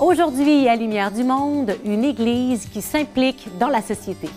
[0.00, 4.28] Aujourd'hui, à Lumière du Monde, une Église qui s'implique dans la société.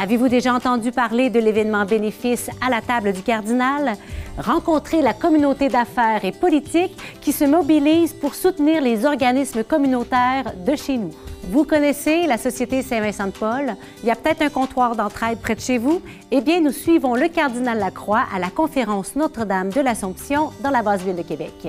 [0.00, 3.96] Avez-vous déjà entendu parler de l'événement bénéfice à la table du cardinal?
[4.38, 10.76] Rencontrez la communauté d'affaires et politique qui se mobilise pour soutenir les organismes communautaires de
[10.76, 11.10] chez nous.
[11.50, 13.74] Vous connaissez la Société Saint-Vincent-de-Paul?
[14.04, 16.00] Il y a peut-être un comptoir d'entraide près de chez vous?
[16.30, 20.82] Eh bien, nous suivons le cardinal Lacroix à la conférence Notre-Dame de l'Assomption dans la
[20.82, 21.66] basse ville de Québec.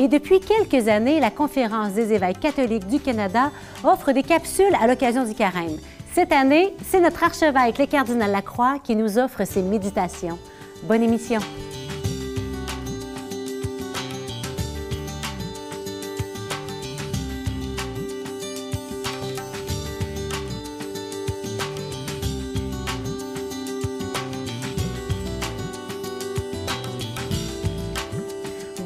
[0.00, 3.50] Et depuis quelques années, la Conférence des évêques catholiques du Canada
[3.84, 5.76] offre des capsules à l'occasion du carême.
[6.14, 10.38] Cette année, c'est notre archevêque, le cardinal Lacroix, qui nous offre ses méditations.
[10.84, 11.40] Bonne émission.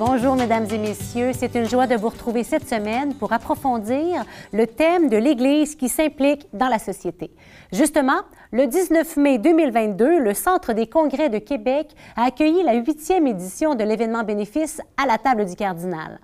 [0.06, 1.30] Bonjour, mesdames et messieurs.
[1.32, 4.22] C'est une joie de vous retrouver cette semaine pour approfondir
[4.52, 7.30] le thème de l'Église qui s'implique dans la société.
[7.73, 8.20] Justement,
[8.52, 13.76] le 19 mai 2022, le Centre des congrès de Québec a accueilli la huitième édition
[13.76, 16.20] de l'événement bénéfice à la table du cardinal.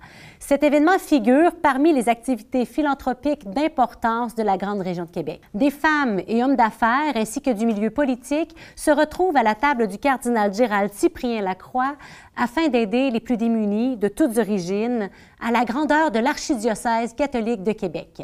[0.51, 5.39] Cet événement figure parmi les activités philanthropiques d'importance de la grande région de Québec.
[5.53, 9.87] Des femmes et hommes d'affaires ainsi que du milieu politique se retrouvent à la table
[9.87, 11.95] du cardinal Gérald Cyprien Lacroix
[12.35, 17.71] afin d'aider les plus démunis de toutes origines à la grandeur de l'archidiocèse catholique de
[17.71, 18.21] Québec.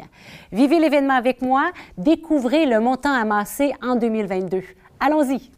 [0.52, 4.64] Vivez l'événement avec moi, découvrez le montant amassé en 2022.
[5.00, 5.50] Allons-y!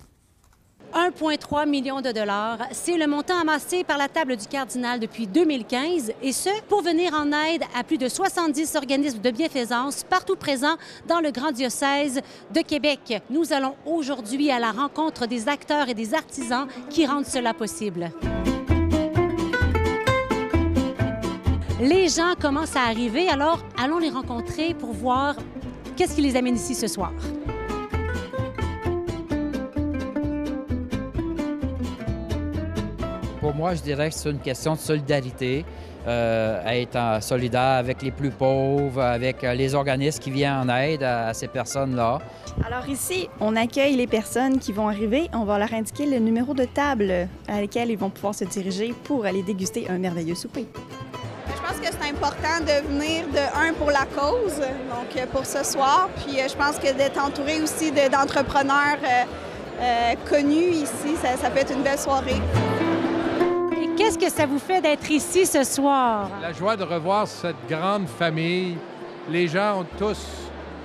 [0.95, 2.59] 1,3 million de dollars.
[2.73, 7.15] C'est le montant amassé par la table du cardinal depuis 2015 et ce, pour venir
[7.15, 12.21] en aide à plus de 70 organismes de bienfaisance partout présents dans le grand diocèse
[12.53, 13.23] de Québec.
[13.31, 18.11] Nous allons aujourd'hui à la rencontre des acteurs et des artisans qui rendent cela possible.
[21.81, 25.35] Les gens commencent à arriver, alors allons les rencontrer pour voir
[25.97, 27.13] qu'est-ce qui les amène ici ce soir.
[33.51, 35.65] Pour moi, je dirais que c'est une question de solidarité,
[36.07, 41.03] euh, être solidaire avec les plus pauvres, avec euh, les organismes qui viennent en aide
[41.03, 42.21] à, ces personnes-là.
[42.65, 45.29] Alors ici, on accueille les personnes qui vont arriver.
[45.33, 47.13] On va leur indiquer le numéro de table
[47.49, 50.69] à laquelle ils vont pouvoir se diriger pour aller déguster un merveilleux souper.
[51.49, 55.45] Je pense que c'est important de venir de un pour la cause, donc euh, pour
[55.45, 56.09] ce soir.
[56.25, 58.99] Puis je pense que d'être entouré aussi d'entrepreneurs
[60.29, 62.41] connus ici, ça, ça peut être une belle soirée.
[64.01, 66.31] Qu'est-ce que ça vous fait d'être ici ce soir?
[66.41, 68.79] La joie de revoir cette grande famille.
[69.29, 70.27] Les gens ont tous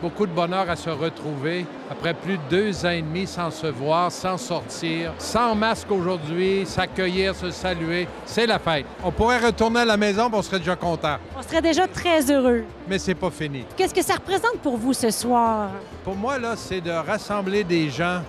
[0.01, 3.67] beaucoup de bonheur à se retrouver après plus de deux ans et demi sans se
[3.67, 8.05] voir, sans sortir, sans masque aujourd'hui, s'accueillir, se saluer.
[8.25, 8.85] C'est la fête.
[9.01, 11.15] On pourrait retourner à la maison, on serait déjà content.
[11.39, 12.65] On serait déjà très heureux.
[12.85, 13.63] Mais c'est pas fini.
[13.77, 15.69] Qu'est-ce que ça représente pour vous ce soir?
[16.03, 18.19] Pour moi, là, c'est de rassembler des gens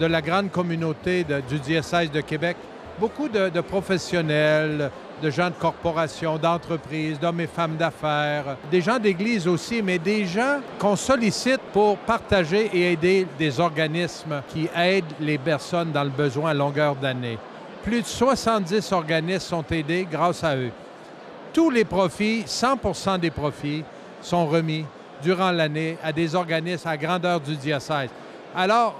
[0.00, 2.56] de la grande communauté du diocèse de Québec
[3.02, 4.88] beaucoup de, professionnels,
[5.20, 10.24] de gens de corporations, d'entreprises, d'hommes et femmes d'affaires, des gens d'église aussi, mais des
[10.24, 16.10] gens qu'on sollicite pour partager et aider des organismes qui aident les personnes dans le
[16.10, 17.38] besoin à longueur d'année.
[17.82, 20.70] Plus de 70 organismes sont aidés grâce à eux.
[21.52, 23.82] Tous les profits, 100% des profits,
[24.20, 24.86] sont remis
[25.24, 28.10] durant l'année à des organismes à grandeur du diocèse.
[28.54, 28.94] Alors,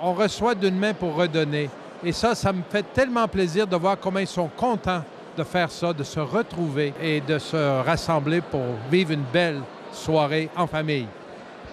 [0.00, 1.68] on reçoit d'une main pour redonner.
[2.04, 5.02] Et ça, ça me fait tellement plaisir de voir comment ils sont contents
[5.36, 9.60] de faire ça, de se retrouver et de se rassembler pour vivre une belle
[9.92, 11.06] soirée en famille.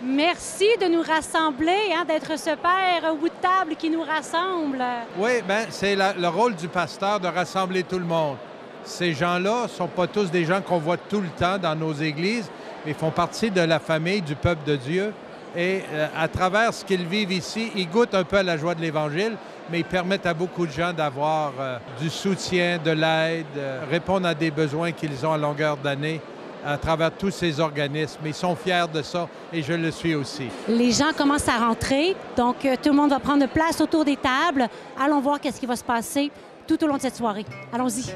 [0.01, 4.81] Merci de nous rassembler, hein, d'être ce père au bout de table qui nous rassemble.
[5.17, 8.37] Oui, bien, c'est le rôle du pasteur de rassembler tout le monde.
[8.85, 11.91] Ces gens-là ne sont pas tous des gens qu'on voit tout le temps dans nos
[11.91, 12.49] églises,
[12.85, 15.13] mais font partie de la famille du peuple de Dieu.
[15.55, 18.81] Et euh, à travers ce qu'ils vivent ici, ils goûtent un peu la joie de
[18.81, 19.35] l'Évangile,
[19.71, 24.27] mais ils permettent à beaucoup de gens d'avoir euh, du soutien, de l'aide, euh, répondre
[24.27, 26.21] à des besoins qu'ils ont à longueur d'année
[26.65, 28.19] à travers tous ces organismes.
[28.25, 30.49] Ils sont fiers de ça et je le suis aussi.
[30.67, 34.67] Les gens commencent à rentrer, donc tout le monde va prendre place autour des tables.
[35.01, 36.29] Allons voir qu'est-ce qui va se passer
[36.67, 37.45] tout au long de cette soirée.
[37.71, 38.13] Allons-y.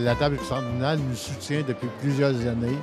[0.00, 2.78] La table cardinal nous soutient depuis plusieurs années.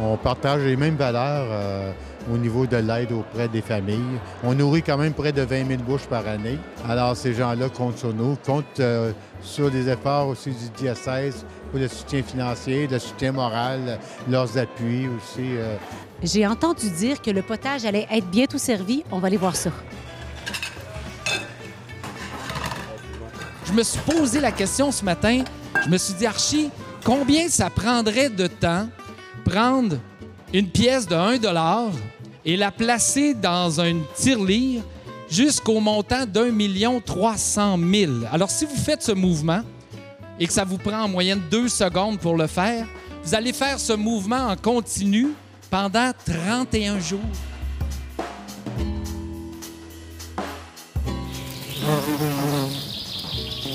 [0.00, 1.92] On partage les mêmes valeurs euh,
[2.32, 4.18] au niveau de l'aide auprès des familles.
[4.42, 6.58] On nourrit quand même près de 20 000 bouches par année.
[6.88, 11.78] Alors, ces gens-là comptent sur nous, comptent euh, sur les efforts aussi du diocèse pour
[11.78, 13.98] le soutien financier, le soutien moral,
[14.28, 15.56] leurs appuis aussi.
[15.56, 15.76] Euh.
[16.22, 19.04] J'ai entendu dire que le potage allait être bientôt servi.
[19.12, 19.70] On va aller voir ça.
[23.74, 25.42] Me suis posé la question ce matin.
[25.84, 26.70] Je me suis dit, Archie,
[27.04, 28.88] combien ça prendrait de temps
[29.44, 29.96] prendre
[30.52, 31.90] une pièce de 1
[32.44, 34.82] et la placer dans un tirelire
[35.28, 38.28] jusqu'au montant d'un million trois cent mille?
[38.32, 39.62] Alors, si vous faites ce mouvement
[40.38, 42.86] et que ça vous prend en moyenne deux secondes pour le faire,
[43.24, 45.28] vous allez faire ce mouvement en continu
[45.70, 47.20] pendant 31 jours.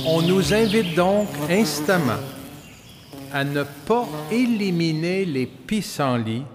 [0.05, 2.21] On nous invite donc instamment
[3.33, 6.45] à ne pas éliminer les pissenlits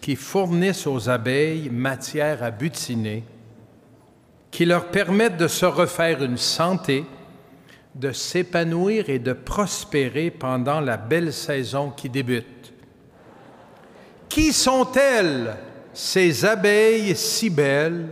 [0.00, 3.22] qui fournissent aux abeilles matière à butiner,
[4.50, 7.04] qui leur permettent de se refaire une santé,
[7.94, 12.72] de s'épanouir et de prospérer pendant la belle saison qui débute.
[14.28, 15.56] Qui sont-elles,
[15.92, 18.08] ces abeilles si belles,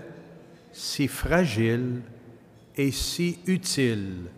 [0.73, 2.03] si fragiles
[2.81, 4.31] et si utiles?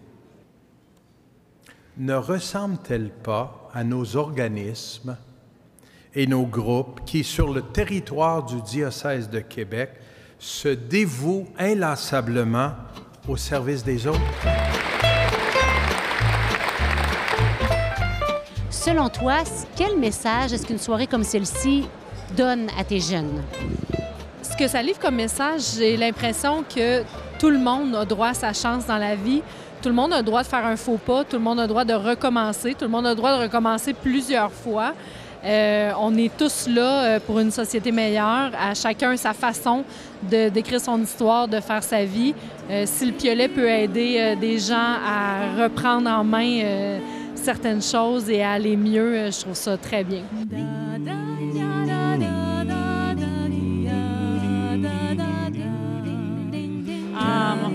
[1.97, 5.17] Ne ressemblent-elles pas à nos organismes
[6.12, 9.91] et nos groupes qui, sur le territoire du diocèse de Québec,
[10.41, 12.73] se dévouent inlassablement
[13.29, 14.19] au service des autres?
[18.71, 19.44] Selon toi,
[19.77, 21.85] quel message est-ce qu'une soirée comme celle-ci
[22.37, 23.41] donne à tes jeunes?
[24.43, 27.05] Ce que ça livre comme message, j'ai l'impression que
[27.43, 29.43] tout le monde a droit à sa chance dans la vie.
[29.83, 31.85] Tout le monde a droit de faire un faux pas, tout le monde a droit
[31.85, 34.93] de recommencer, tout le monde a droit de recommencer plusieurs fois.
[35.44, 39.83] Euh, on est tous là euh, pour une société meilleure, à chacun sa façon
[40.23, 42.33] d'écrire son histoire, de faire sa vie.
[42.71, 47.00] Euh, si le piolet peut aider des gens à reprendre en main
[47.35, 50.23] certaines choses et à aller mieux, je trouve ça très bien.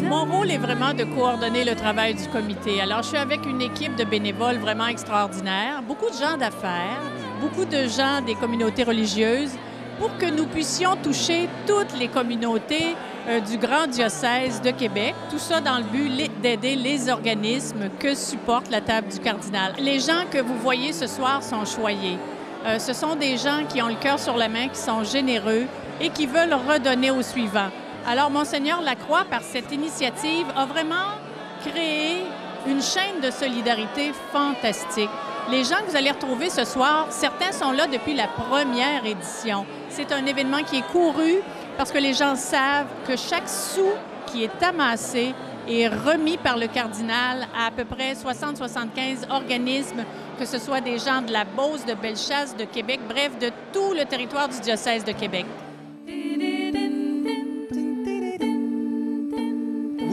[0.07, 2.79] Mon rôle est vraiment de coordonner le travail du comité.
[2.81, 7.01] Alors, je suis avec une équipe de bénévoles vraiment extraordinaire, beaucoup de gens d'affaires,
[7.41, 9.51] beaucoup de gens des communautés religieuses,
[9.99, 12.95] pour que nous puissions toucher toutes les communautés
[13.27, 18.15] euh, du Grand Diocèse de Québec, tout ça dans le but d'aider les organismes que
[18.15, 19.73] supporte la table du cardinal.
[19.79, 22.17] Les gens que vous voyez ce soir sont choyés.
[22.65, 25.65] Euh, ce sont des gens qui ont le cœur sur la main, qui sont généreux
[25.99, 27.69] et qui veulent redonner au suivant.
[28.09, 31.19] Alors, Monseigneur Lacroix, par cette initiative, a vraiment
[31.65, 32.23] créé
[32.65, 35.09] une chaîne de solidarité fantastique.
[35.51, 39.65] Les gens que vous allez retrouver ce soir, certains sont là depuis la première édition.
[39.89, 41.41] C'est un événement qui est couru
[41.77, 43.89] parce que les gens savent que chaque sou
[44.27, 45.33] qui est amassé
[45.67, 50.05] est remis par le cardinal à à peu près 60-75 organismes,
[50.39, 53.93] que ce soit des gens de la Beauce, de Bellechasse, de Québec, bref, de tout
[53.93, 55.45] le territoire du diocèse de Québec.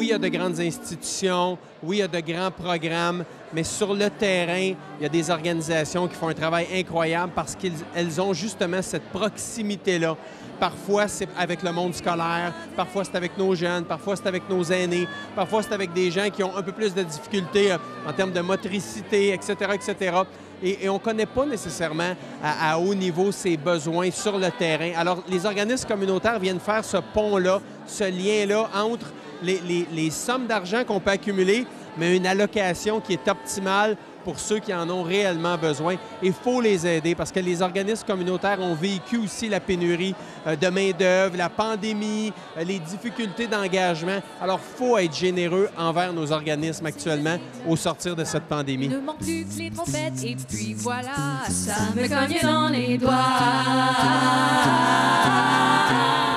[0.05, 3.25] Oui, il y a de grandes institutions, oui, il y a de grands programmes,
[3.55, 7.57] mais sur le terrain, il y a des organisations qui font un travail incroyable parce
[7.57, 10.15] qu'elles ont justement cette proximité-là.
[10.61, 14.63] Parfois, c'est avec le monde scolaire, parfois c'est avec nos jeunes, parfois c'est avec nos
[14.65, 18.13] aînés, parfois c'est avec des gens qui ont un peu plus de difficultés euh, en
[18.13, 20.17] termes de motricité, etc., etc.
[20.63, 24.93] Et, on ne connaît pas nécessairement à, à, haut niveau ces besoins sur le terrain.
[24.99, 29.07] Alors, les organismes communautaires viennent faire ce pont-là, ce lien-là entre
[29.45, 34.73] les, sommes d'argent qu'on peut accumuler, mais une allocation qui est optimale pour ceux qui
[34.75, 35.97] en ont réellement besoin.
[36.23, 40.15] Il faut les aider parce que les organismes communautaires ont vécu aussi la pénurie
[40.47, 44.21] euh, de main-d'œuvre, la pandémie, euh, les difficultés d'engagement.
[44.41, 47.37] Alors, il faut être généreux envers nos organismes actuellement
[47.69, 48.89] au sortir de cette pandémie.
[48.89, 53.13] Ne manque plus que les trompettes et puis voilà, ça me cogne dans les doigts.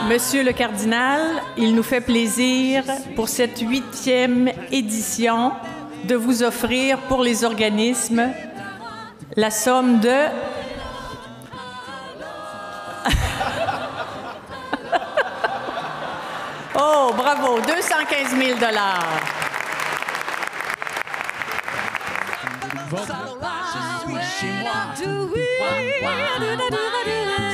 [0.10, 1.20] Monsieur le cardinal,
[1.58, 2.86] il nous fait plaisir
[3.16, 5.52] pour cette huitième édition
[6.06, 8.32] de vous offrir pour les organismes
[9.36, 10.08] la somme de
[16.80, 19.06] Oh, bravo, 215 000 dollars.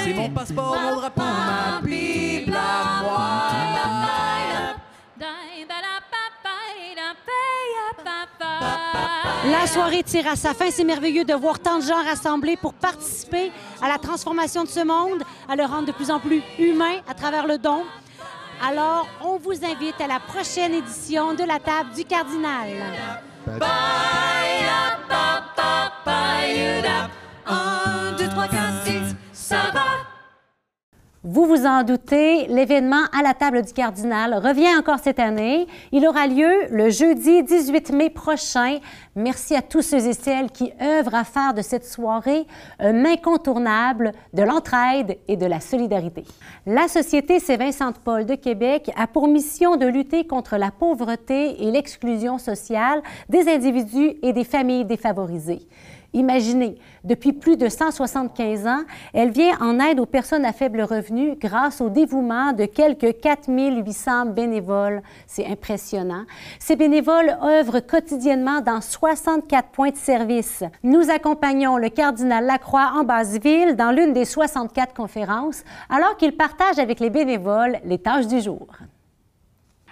[0.04, 1.12] C'est mon passeport,
[9.46, 10.72] La soirée tire à sa fin.
[10.72, 14.80] C'est merveilleux de voir tant de gens rassemblés pour participer à la transformation de ce
[14.80, 17.84] monde, à le rendre de plus en plus humain à travers le don.
[18.66, 22.70] Alors, on vous invite à la prochaine édition de la table du cardinal.
[31.26, 35.68] Vous vous en doutez, l'événement à la table du cardinal revient encore cette année.
[35.94, 38.80] Il aura lieu le jeudi 18 mai prochain.
[39.16, 42.46] Merci à tous ceux et celles qui œuvrent à faire de cette soirée
[42.80, 46.26] un incontournable de l'entraide et de la solidarité.
[46.66, 52.38] La Société Saint-Vincent-de-Paul de Québec a pour mission de lutter contre la pauvreté et l'exclusion
[52.38, 55.62] sociale des individus et des familles défavorisées.
[56.14, 61.36] Imaginez, depuis plus de 175 ans, elle vient en aide aux personnes à faible revenu
[61.36, 65.02] grâce au dévouement de quelques 4800 bénévoles.
[65.26, 66.26] C'est impressionnant.
[66.60, 70.64] Ces bénévoles œuvrent quotidiennement dans 64 points de service.
[70.84, 76.78] Nous accompagnons le cardinal Lacroix en Basse-Ville dans l'une des 64 conférences, alors qu'il partage
[76.78, 78.68] avec les bénévoles les tâches du jour.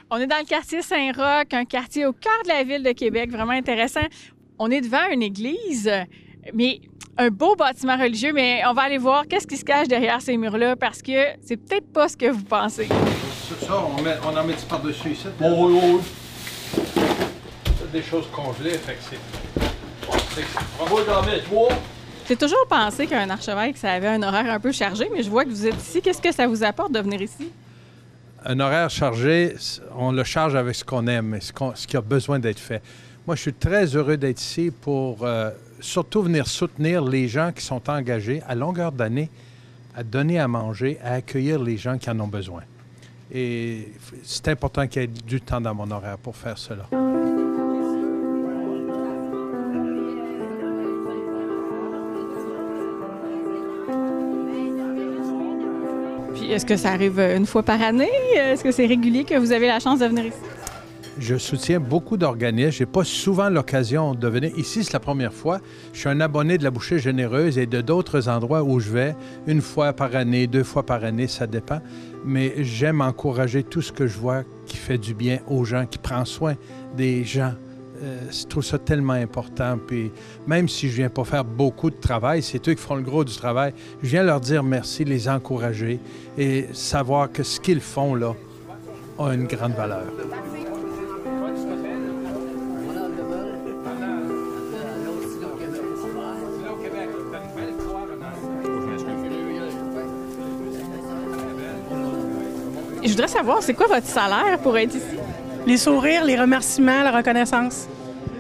[0.09, 3.31] On est dans le quartier Saint-Roch, un quartier au cœur de la ville de Québec,
[3.31, 4.01] vraiment intéressant.
[4.63, 5.89] On est devant une église,
[6.53, 6.81] mais
[7.17, 10.37] un beau bâtiment religieux, mais on va aller voir qu'est-ce qui se cache derrière ces
[10.37, 12.87] murs-là parce que c'est peut-être pas ce que vous pensez.
[13.49, 15.25] C'est ça, on, met, on en met par-dessus ici.
[15.41, 16.01] Oh, oui, oui, oui.
[17.79, 19.17] C'est des choses congelées, fait que
[20.35, 20.43] c'est...
[20.79, 21.69] On va en mettre trois.
[22.27, 25.43] J'ai toujours pensé qu'un archevêque, ça avait un horaire un peu chargé, mais je vois
[25.43, 26.03] que vous êtes ici.
[26.03, 27.51] Qu'est-ce que ça vous apporte de venir ici?
[28.45, 29.55] Un horaire chargé,
[29.97, 32.83] on le charge avec ce qu'on aime et ce qui a besoin d'être fait.
[33.27, 37.63] Moi, je suis très heureux d'être ici pour euh, surtout venir soutenir les gens qui
[37.63, 39.29] sont engagés à longueur d'année
[39.95, 42.63] à donner à manger, à accueillir les gens qui en ont besoin.
[43.33, 43.89] Et
[44.23, 46.87] c'est important qu'il y ait du temps dans mon horaire pour faire cela.
[56.35, 58.09] Puis est-ce que ça arrive une fois par année?
[58.35, 60.50] Est-ce que c'est régulier que vous avez la chance de venir ici?
[61.19, 62.71] Je soutiens beaucoup d'organismes.
[62.71, 64.51] Je n'ai pas souvent l'occasion de venir.
[64.57, 65.59] Ici, c'est la première fois.
[65.93, 69.15] Je suis un abonné de la Bouchée Généreuse et de d'autres endroits où je vais,
[69.45, 71.81] une fois par année, deux fois par année, ça dépend.
[72.25, 75.97] Mais j'aime encourager tout ce que je vois qui fait du bien aux gens, qui
[75.97, 76.55] prend soin
[76.95, 77.53] des gens.
[78.01, 79.77] Euh, je trouve ça tellement important.
[79.85, 80.11] Puis
[80.47, 83.25] même si je viens pas faire beaucoup de travail, c'est eux qui font le gros
[83.25, 83.73] du travail.
[84.01, 85.99] Je viens leur dire merci, les encourager
[86.37, 88.33] et savoir que ce qu'ils font là
[89.19, 90.05] a une grande valeur.
[103.03, 105.17] Je voudrais savoir, c'est quoi votre salaire pour être ici?
[105.65, 107.87] Les sourires, les remerciements, la reconnaissance.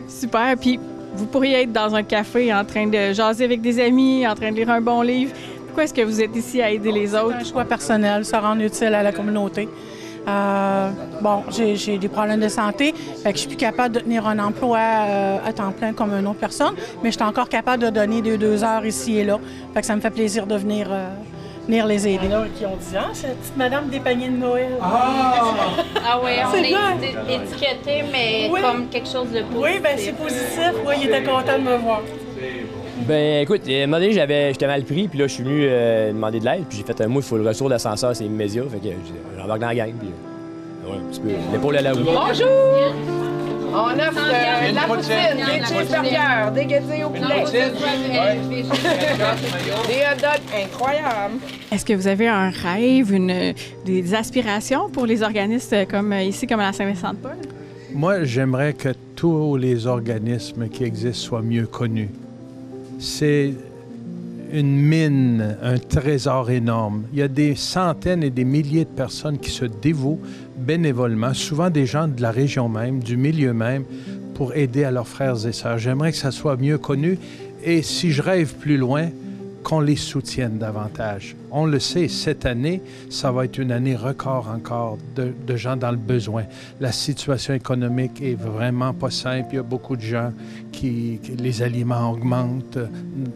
[0.07, 0.55] Super.
[0.57, 0.79] Puis
[1.15, 4.51] vous pourriez être dans un café en train de jaser avec des amis, en train
[4.51, 5.33] de lire un bon livre.
[5.65, 7.37] Pourquoi est-ce que vous êtes ici à aider les autres?
[7.39, 9.67] Un choix personnel, se rendre utile à la communauté.
[10.27, 10.89] Euh,
[11.21, 14.27] bon, j'ai j'ai des problèmes de santé, fait que je suis plus capable de tenir
[14.27, 17.81] un emploi euh, à temps plein comme une autre personne, mais je suis encore capable
[17.83, 19.39] de donner deux, deux heures ici et là.
[19.73, 21.07] Fait que ça me fait plaisir de venir, euh,
[21.67, 22.19] venir les aider.
[22.25, 24.37] Il y en a qui ont dit, ah, c'est la petite madame des paniers de
[24.37, 24.69] Noël.
[24.81, 28.61] Ah oui, on est é- étiqueté, mais Oui.
[28.61, 29.57] comme quelque chose de positif.
[29.61, 30.71] Oui, ben c'est positif.
[30.85, 32.01] Oui, il était content de me voir.
[33.07, 35.65] Ben écoute, à un moment donné, j'avais, j'étais mal pris, puis là, je suis venu
[35.67, 38.25] euh, demander de l'aide, puis j'ai fait un moi, il faut le retour d'ascenseur, c'est
[38.25, 38.97] immédiat, fait que j'ai-
[39.39, 41.99] j'embarque dans la gang, puis euh, ouais, un petit peu l'épaule à la roue.
[42.03, 42.47] Bonjour!
[43.73, 45.13] On offre euh, Une la poutine.
[45.37, 47.45] des cheeseburgers, des guettins au poulet.
[49.87, 51.35] Des hot dogs incroyables.
[51.71, 53.53] Est-ce que vous avez un rêve, une,
[53.85, 57.37] des aspirations pour les organismes comme euh, ici, comme à la Saint-Vincent-de-Paul?
[57.93, 62.09] Moi, j'aimerais que tous les organismes qui existent soient mieux connus.
[62.99, 63.53] C'est
[64.51, 67.03] une mine, un trésor énorme.
[67.13, 70.19] Il y a des centaines et des milliers de personnes qui se dévouent
[70.57, 73.83] bénévolement, souvent des gens de la région même, du milieu même,
[74.33, 75.77] pour aider à leurs frères et sœurs.
[75.77, 77.17] J'aimerais que ça soit mieux connu
[77.63, 79.09] et si je rêve plus loin,
[79.63, 81.35] qu'on les soutienne davantage.
[81.51, 85.91] On le sait, cette année, ça va être une année record encore de, gens dans
[85.91, 86.43] le besoin.
[86.79, 89.49] La situation économique est vraiment pas simple.
[89.51, 90.31] Il y a beaucoup de gens
[90.71, 92.79] qui, qui- les aliments augmentent,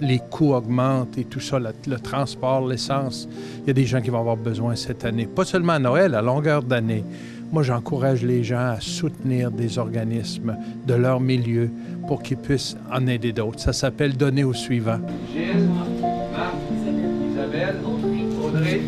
[0.01, 3.27] les coûts augmentent et tout ça, le, le transport, l'essence.
[3.63, 5.25] Il y a des gens qui vont avoir besoin cette année.
[5.27, 7.03] Pas seulement à Noël, à longueur d'année.
[7.51, 11.69] Moi, j'encourage les gens à soutenir des organismes de leur milieu
[12.07, 13.59] pour qu'ils puissent en aider d'autres.
[13.59, 14.99] Ça s'appelle donner au suivant.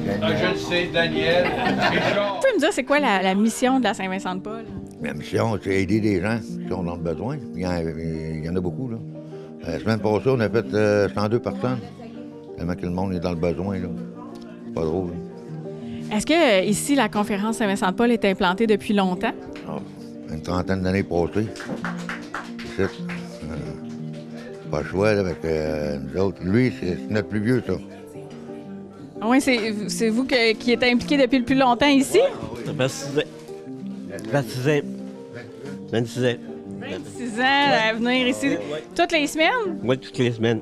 [0.08, 2.36] Je le sais, Daniel, Richard.
[2.36, 4.66] Vous pouvez me dire, c'est quoi la, la mission de la Saint-Vincent-de-Paul?
[5.02, 7.38] Ma mission, c'est aider des gens qui sont dans le besoin.
[7.56, 8.98] Il y en, il y en a beaucoup, là.
[9.66, 11.80] La semaine passée, on a fait euh, 102 personnes.
[12.58, 13.88] Tellement que le monde est dans le besoin, là.
[14.66, 15.12] C'est Pas drôle.
[16.12, 19.34] Est-ce que euh, ici, la conférence Saint-Vincent-de-Paul est implantée depuis longtemps?
[20.32, 21.48] Une trentaine d'années passées.
[22.76, 22.90] C'est ça.
[23.44, 23.56] Euh,
[24.72, 26.38] pas le choix, là, avec euh, nous autres.
[26.44, 27.74] Lui, c'est c'est notre plus vieux, ça.
[29.22, 32.20] Ah oui, c'est vous que- qui êtes impliqué depuis le plus longtemps ici?
[32.66, 33.22] 26 ans.
[34.32, 34.82] 26 ans.
[35.92, 36.36] 26 ans.
[36.80, 38.58] 26 ans à venir ici
[38.96, 39.80] toutes les semaines?
[39.82, 40.62] Moi, toutes les semaines.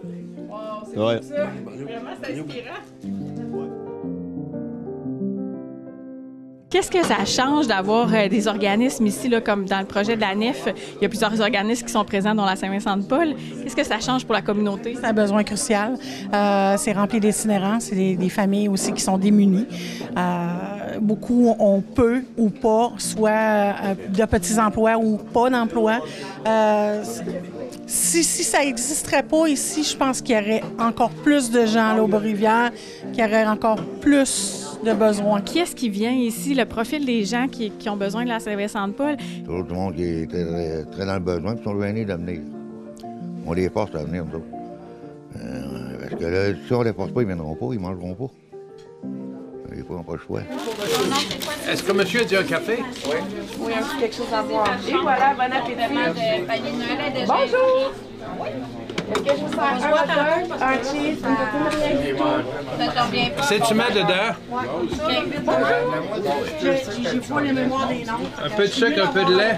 [0.91, 1.19] c'est Ouais.
[1.21, 1.35] ça.
[1.35, 2.75] Vraiment, c'est inspirant.
[6.75, 10.35] Qu'est-ce que ça change d'avoir euh, des organismes ici, comme dans le projet de la
[10.35, 10.67] NEF?
[10.97, 13.33] Il y a plusieurs organismes qui sont présents, dont la Saint-Vincent-de-Paul.
[13.63, 14.93] Qu'est-ce que ça change pour la communauté?
[14.99, 15.93] C'est un besoin crucial.
[16.33, 19.67] Euh, c'est rempli d'itinérants, c'est des, familles aussi qui sont démunies.
[20.17, 23.75] Euh, beaucoup ont peu ou pas, soit
[24.09, 26.01] de petits emplois ou pas d'emploi.
[27.87, 31.91] Si, si ça n'existerait pas ici, je pense qu'il y aurait encore plus de gens
[31.91, 32.71] à l'Aube-Rivière,
[33.13, 35.41] qu'il y aurait encore plus de besoins.
[35.41, 36.53] Qui est-ce qui vient ici?
[36.53, 39.17] Le profil des gens qui, qui ont besoin de la Saint-Vincent-de-Paul?
[39.43, 42.41] Tout le monde qui est très, très dans le besoin, puis sont gênés de venir.
[43.45, 44.45] On les force à venir, nous autres.
[45.37, 48.31] Euh, parce que là, si on les force pas, ils viendront pas, ils mangeront pas.
[49.75, 50.41] Des fois, on n'a pas le choix.
[51.69, 52.77] Est-ce que monsieur dit un café?
[53.07, 53.15] Oui.
[53.59, 54.77] Oui, un petit quelque chose à boire.
[54.87, 55.81] Et voilà, bon appétit.
[57.27, 57.91] Bonjour.
[63.43, 64.35] C'est tu mets dedans?
[64.49, 64.89] Bonjour.
[66.61, 68.13] J'ai pas les mémoires des noms.
[68.43, 69.57] Un peu de sucre, un peu de lait?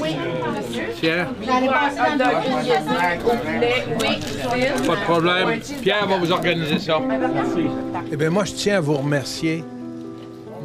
[0.00, 0.16] Oui,
[4.52, 5.60] oui, pas de problème.
[5.82, 7.00] Pierre va vous organiser ça.
[8.12, 9.64] Eh bien, moi, je tiens à vous remercier.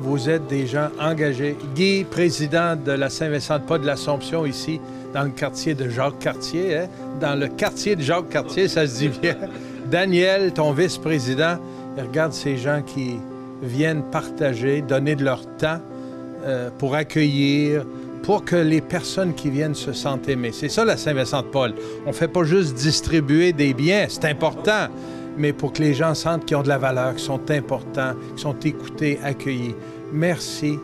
[0.01, 1.58] Vous êtes des gens engagés.
[1.75, 4.79] Guy, président de la Saint-Vincent-de-Pas de l'Assomption ici,
[5.13, 6.77] dans le quartier de Jacques-Cartier.
[6.77, 6.87] hein?
[7.19, 9.35] Dans le quartier de Jacques-Cartier, ça se dit bien.
[9.91, 11.57] Daniel, ton vice-président,
[11.97, 13.17] regarde ces gens qui
[13.61, 15.79] viennent partager, donner de leur temps
[16.45, 17.85] euh, pour accueillir,
[18.23, 20.51] pour que les personnes qui viennent se sentent aimées.
[20.53, 21.73] C'est ça la Saint-Vincent-de-Paul.
[22.05, 24.87] On ne fait pas juste distribuer des biens, c'est important,
[25.37, 28.39] mais pour que les gens sentent qu'ils ont de la valeur, qu'ils sont importants, qu'ils
[28.39, 29.75] sont écoutés, accueillis.
[30.13, 30.77] Merci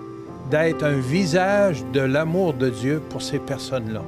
[0.50, 4.02] d'être un visage de l'amour de Dieu pour ces personnes-là.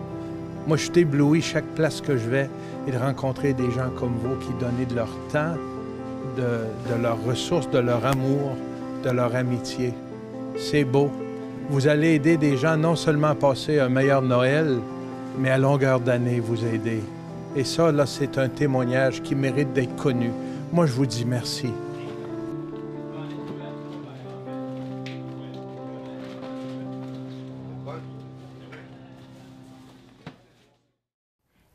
[0.68, 2.50] Moi, je suis ébloui chaque place que je vais
[2.88, 5.56] et de rencontrer des gens comme vous qui donnent de leur temps,
[6.36, 8.52] de, de leurs ressources, de leur amour,
[9.04, 9.94] de leur amitié.
[10.58, 11.10] C'est beau.
[11.70, 14.78] Vous allez aider des gens non seulement à passer un meilleur Noël,
[15.40, 17.02] mais à longueur d'année vous aider.
[17.56, 20.32] Et ça, là, c'est un témoignage qui mérite d'être connu.
[20.74, 21.70] Moi, je vous dis merci.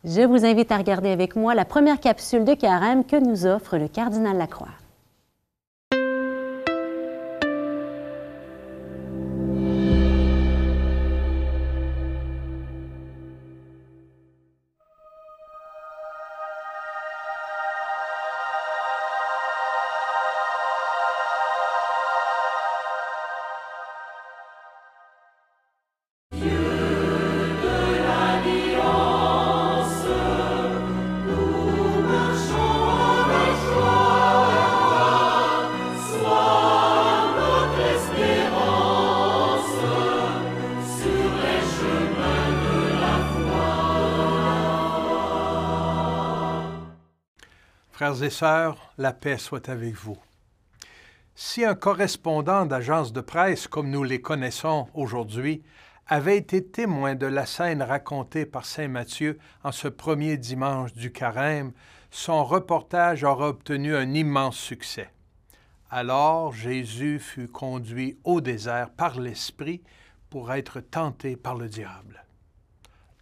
[0.05, 3.79] Je vous invite à regarder avec moi la première capsule de carême que nous offre
[3.79, 4.82] le cardinal Lacroix.
[48.12, 50.18] Frères et sœurs, la paix soit avec vous.
[51.35, 55.62] Si un correspondant d'agence de presse, comme nous les connaissons aujourd'hui,
[56.07, 61.11] avait été témoin de la scène racontée par Saint Matthieu en ce premier dimanche du
[61.11, 61.72] carême,
[62.11, 65.09] son reportage aura obtenu un immense succès.
[65.88, 69.81] Alors Jésus fut conduit au désert par l'Esprit
[70.29, 72.27] pour être tenté par le diable.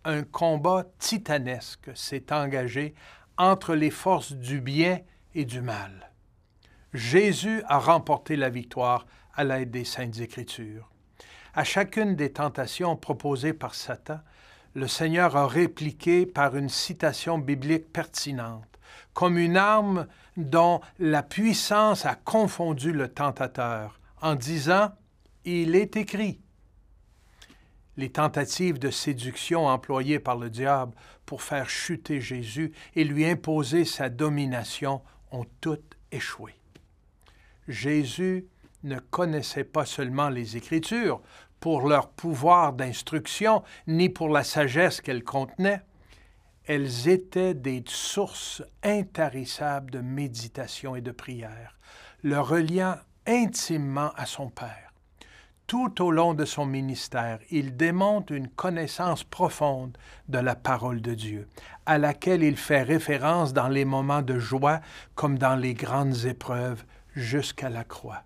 [0.05, 2.95] Un combat titanesque s'est engagé
[3.41, 5.01] entre les forces du bien
[5.35, 6.13] et du mal.
[6.93, 10.91] Jésus a remporté la victoire à l'aide des saintes Écritures.
[11.55, 14.21] À chacune des tentations proposées par Satan,
[14.75, 18.79] le Seigneur a répliqué par une citation biblique pertinente,
[19.15, 24.91] comme une arme dont la puissance a confondu le tentateur, en disant
[25.47, 26.41] Il est écrit.
[28.01, 30.95] Les tentatives de séduction employées par le diable
[31.27, 36.55] pour faire chuter Jésus et lui imposer sa domination ont toutes échoué.
[37.69, 38.47] Jésus
[38.85, 41.21] ne connaissait pas seulement les Écritures
[41.61, 45.83] pour leur pouvoir d'instruction, ni pour la sagesse qu'elles contenaient.
[46.65, 51.79] Elles étaient des sources intarissables de méditation et de prière,
[52.23, 54.90] le reliant intimement à son Père.
[55.71, 59.97] Tout au long de son ministère, il démontre une connaissance profonde
[60.29, 61.47] de la parole de Dieu,
[61.87, 64.81] à laquelle il fait référence dans les moments de joie
[65.15, 66.83] comme dans les grandes épreuves
[67.15, 68.25] jusqu'à la croix.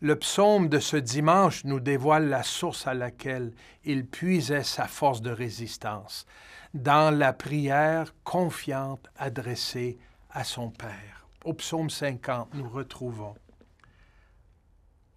[0.00, 3.50] Le psaume de ce dimanche nous dévoile la source à laquelle
[3.84, 6.24] il puisait sa force de résistance,
[6.72, 9.98] dans la prière confiante adressée
[10.30, 11.26] à son Père.
[11.44, 13.34] Au psaume 50, nous retrouvons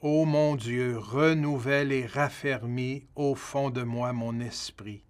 [0.03, 5.01] Ô mon Dieu, renouvelle et raffermis au fond de moi mon esprit,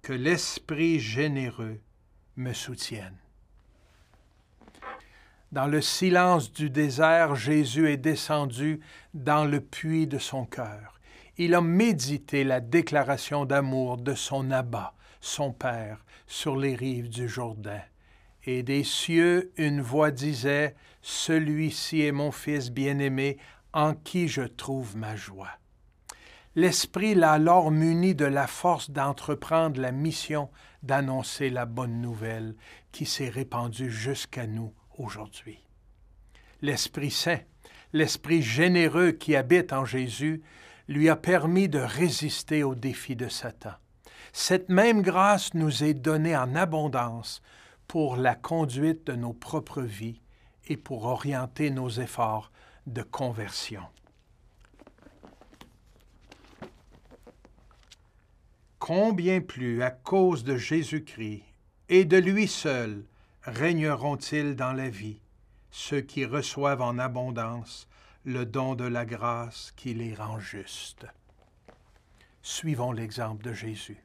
[0.00, 1.82] que l'Esprit généreux
[2.34, 3.18] me soutienne.
[5.52, 8.80] Dans le silence du désert, Jésus est descendu
[9.12, 10.98] dans le puits de son cœur.
[11.36, 17.28] Il a médité la déclaration d'amour de son abat, son Père, sur les rives du
[17.28, 17.82] Jourdain.
[18.44, 23.36] Et des cieux, une voix disait, Celui-ci est mon Fils bien-aimé,
[23.72, 25.50] en qui je trouve ma joie.
[26.56, 30.50] L'Esprit l'a alors muni de la force d'entreprendre la mission
[30.82, 32.56] d'annoncer la bonne nouvelle
[32.90, 35.64] qui s'est répandue jusqu'à nous aujourd'hui.
[36.60, 37.40] L'Esprit Saint,
[37.92, 40.42] l'Esprit généreux qui habite en Jésus,
[40.88, 43.74] lui a permis de résister aux défis de Satan.
[44.32, 47.42] Cette même grâce nous est donnée en abondance
[47.86, 50.20] pour la conduite de nos propres vies
[50.66, 52.50] et pour orienter nos efforts
[52.86, 53.82] de conversion.
[58.78, 61.44] Combien plus à cause de Jésus-Christ
[61.88, 63.04] et de lui seul
[63.42, 65.20] régneront-ils dans la vie,
[65.70, 67.88] ceux qui reçoivent en abondance
[68.24, 71.06] le don de la grâce qui les rend justes?
[72.42, 74.02] Suivons l'exemple de Jésus.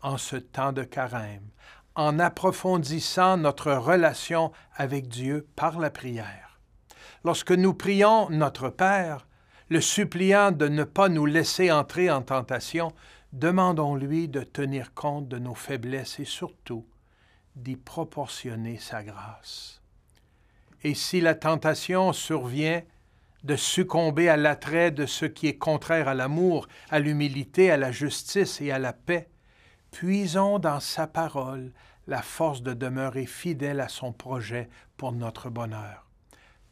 [0.00, 1.48] En ce temps de carême,
[1.94, 6.43] en approfondissant notre relation avec Dieu par la prière.
[7.24, 9.26] Lorsque nous prions notre Père,
[9.70, 12.92] le suppliant de ne pas nous laisser entrer en tentation,
[13.32, 16.86] demandons-lui de tenir compte de nos faiblesses et surtout
[17.56, 19.80] d'y proportionner sa grâce.
[20.82, 22.82] Et si la tentation survient
[23.42, 27.90] de succomber à l'attrait de ce qui est contraire à l'amour, à l'humilité, à la
[27.90, 29.30] justice et à la paix,
[29.90, 31.72] puisons dans sa parole
[32.06, 36.04] la force de demeurer fidèle à son projet pour notre bonheur.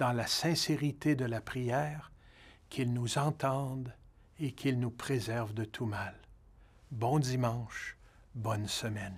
[0.03, 2.11] Dans la sincérité de la prière,
[2.71, 3.95] qu'il nous entende
[4.41, 6.17] et qu'il nous préserve de tout mal.
[6.91, 7.97] Bon dimanche,
[8.35, 9.17] bonne semaine.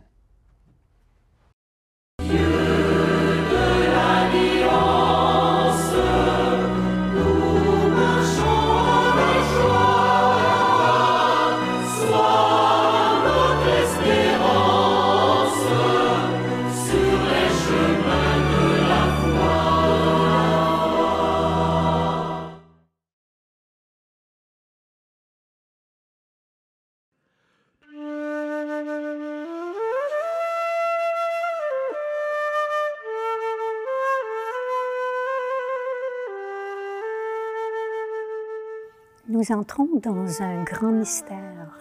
[39.34, 41.76] Nous entrons dans un grand mystère,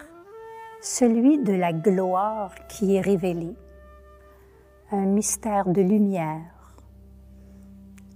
[0.81, 3.53] celui de la gloire qui est révélée,
[4.91, 6.75] un mystère de lumière,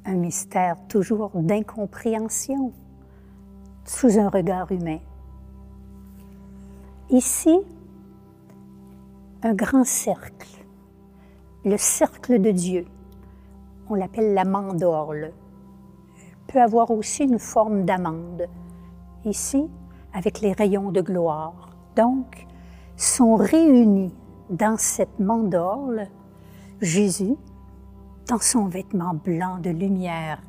[0.06, 2.74] un mystère toujours d'incompréhension
[3.86, 5.02] sous un regard humain.
[7.12, 7.60] Ici,
[9.44, 10.66] un grand cercle,
[11.64, 12.86] le cercle de Dieu.
[13.88, 15.32] On l'appelle la mandorle.
[16.48, 18.48] peut avoir aussi une forme d'amande
[19.28, 19.70] ici
[20.14, 21.70] avec les rayons de gloire.
[21.96, 22.48] Donc,
[22.96, 24.14] sont réunis
[24.50, 26.08] dans cette mandorle
[26.82, 27.36] Jésus
[28.28, 30.42] dans son vêtement blanc de lumière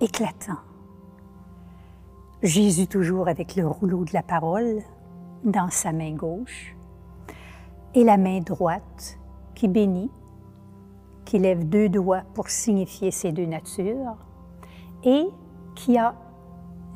[0.00, 0.58] éclatant.
[2.42, 4.82] Jésus toujours avec le rouleau de la parole
[5.44, 6.76] dans sa main gauche
[7.94, 9.18] et la main droite
[9.54, 10.10] qui bénit,
[11.24, 14.16] qui lève deux doigts pour signifier ces deux natures
[15.02, 15.26] et
[15.74, 16.14] qui a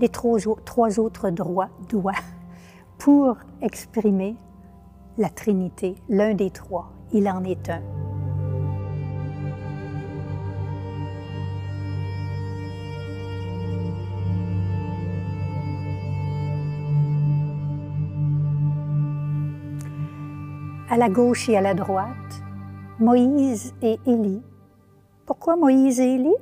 [0.00, 2.12] les trois, autres droits, doigts
[2.96, 4.36] pour exprimer
[5.18, 6.90] la Trinité, l'un des trois.
[7.12, 7.82] Il en est un.
[20.88, 22.42] À la gauche et à la droite,
[22.98, 24.42] Moïse et Élie.
[25.26, 26.34] Pourquoi Moïse et Élie?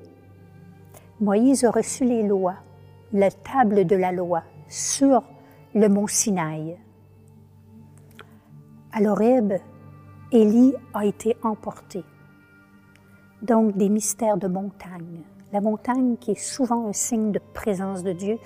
[1.21, 2.55] Moïse a reçu les lois
[3.13, 5.23] la table de la loi sur
[5.75, 6.77] le mont Sinaï.
[8.93, 9.55] À l'Horeb,
[10.31, 12.05] Élie a été emporté.
[13.41, 15.23] Donc des mystères de montagne.
[15.53, 18.39] La montagne qui est souvent un signe de présence de Dieu,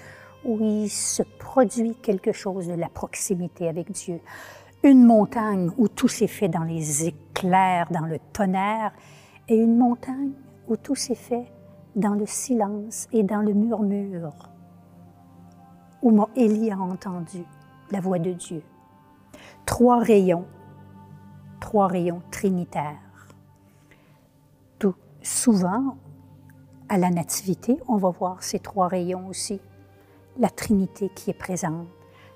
[0.45, 4.21] où il se produit quelque chose de la proximité avec Dieu.
[4.85, 8.93] Une montagne où tout s'est fait dans les éclairs, dans le tonnerre,
[9.49, 10.33] et une montagne
[10.69, 11.47] où tout s'est fait
[11.97, 14.52] dans le silence et dans le murmure
[16.03, 17.45] où Élie a entendu
[17.91, 18.63] la voix de Dieu.
[19.65, 20.47] Trois rayons,
[21.61, 23.29] trois rayons trinitaires.
[24.79, 25.97] Tout, souvent,
[26.89, 29.61] à la Nativité, on va voir ces trois rayons aussi,
[30.39, 31.87] la Trinité qui est présente.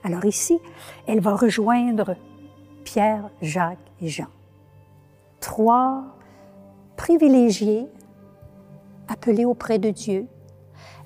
[0.05, 0.59] Alors ici,
[1.07, 2.17] elle va rejoindre
[2.85, 4.29] Pierre, Jacques et Jean.
[5.41, 6.05] Trois
[6.97, 7.89] privilégiés
[9.09, 10.27] appelés auprès de Dieu.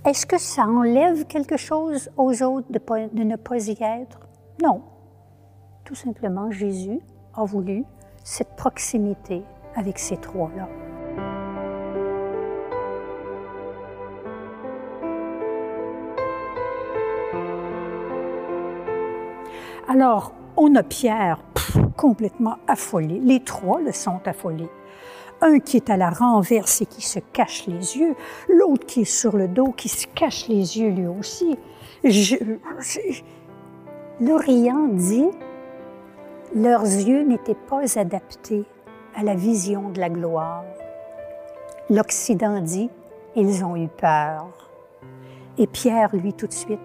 [0.02, 4.20] Est-ce que ça enlève quelque chose aux autres de, ne pas y être?
[4.62, 4.80] Non.
[5.84, 7.00] Tout simplement, Jésus
[7.34, 7.84] a voulu
[8.24, 9.42] cette proximité
[9.76, 10.68] avec ces trois-là.
[19.86, 21.42] Alors, on a Pierre
[21.98, 23.20] complètement affolé.
[23.22, 24.70] Les trois le sont affolés.
[25.42, 28.14] Un qui est à la renverse et qui se cache les yeux,
[28.48, 31.56] l'autre qui est sur le dos, qui se cache les yeux lui aussi.
[34.20, 35.28] L'Orient dit,
[36.54, 38.64] leurs yeux n'étaient pas adaptés
[39.16, 40.64] à la vision de la gloire.
[41.88, 42.90] L'Occident dit,
[43.34, 44.70] ils ont eu peur.
[45.58, 46.80] Et Pierre, lui, tout de suite,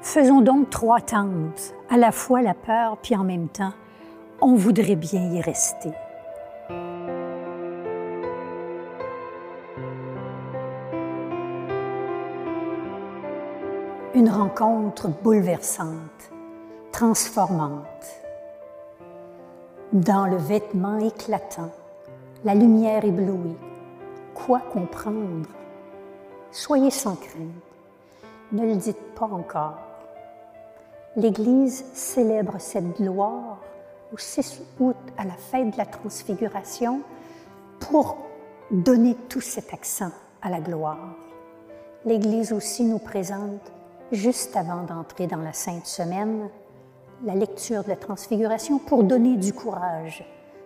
[0.00, 3.72] faisons donc trois tentes, à la fois la peur, puis en même temps,
[4.40, 5.90] on voudrait bien y rester.
[14.14, 16.30] Une rencontre bouleversante,
[16.92, 18.06] transformante.
[19.92, 21.72] Dans le vêtement éclatant,
[22.44, 23.56] la lumière éblouie.
[24.32, 25.48] Quoi comprendre?
[26.52, 27.50] Soyez sans crainte.
[28.52, 29.78] Ne le dites pas encore.
[31.16, 33.58] L'Église célèbre cette gloire
[34.12, 37.00] au 6 août à la fête de la transfiguration
[37.80, 38.16] pour
[38.70, 41.16] donner tout cet accent à la gloire.
[42.04, 43.72] L'Église aussi nous présente,
[44.12, 46.48] juste avant d'entrer dans la Sainte Semaine,
[47.24, 50.24] la lecture de la transfiguration pour donner du courage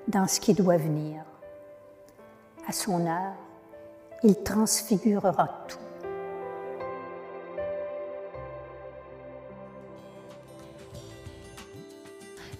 [0.08, 1.22] dans ce qui doit venir.
[2.68, 3.34] À son heure,
[4.22, 5.78] il transfigurera tout.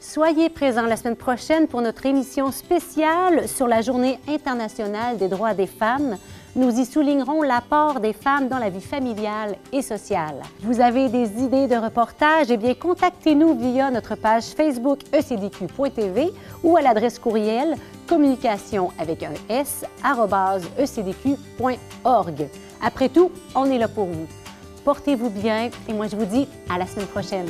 [0.01, 5.55] Soyez présents la semaine prochaine pour notre émission spéciale sur la Journée internationale des droits
[5.55, 6.17] des femmes.
[6.59, 10.43] Nous y soulignerons l'apport des femmes dans la vie familiale et sociale.
[10.61, 12.51] Vous avez des idées de reportages?
[12.51, 16.33] Eh bien, contactez-nous via notre page Facebook E ecdq.tv
[16.65, 17.77] ou à l'adresse courriel
[18.09, 19.85] communication avec un S
[20.77, 22.49] ecdq.org.
[22.83, 24.27] Après tout, on est là pour vous.
[24.85, 27.47] Portez-vous bien et moi je vous dis à la semaine prochaine.